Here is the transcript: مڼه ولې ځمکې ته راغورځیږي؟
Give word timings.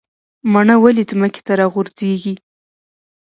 مڼه 0.51 0.75
ولې 0.83 1.03
ځمکې 1.11 1.41
ته 1.47 1.53
راغورځیږي؟ 1.61 2.33